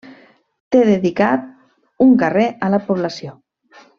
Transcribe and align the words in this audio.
Té 0.75 0.79
dedicat 0.87 1.43
un 2.07 2.17
carrer 2.25 2.47
a 2.69 2.73
la 2.77 2.83
població. 2.89 3.37